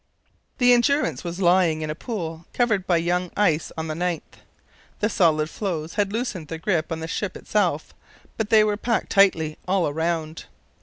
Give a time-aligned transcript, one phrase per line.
[0.57, 4.41] The Endurance was lying in a pool covered by young ice on the 9th.
[4.99, 7.93] The solid floes had loosened their grip on the ship itself,
[8.35, 10.45] but they were packed tightly all around.